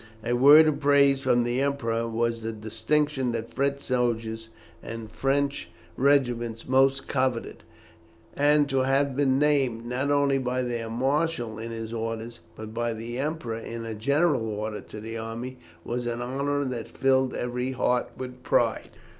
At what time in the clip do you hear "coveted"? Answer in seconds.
7.07-7.57